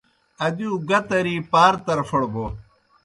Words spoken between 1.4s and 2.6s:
پار طرفَڑ بو۔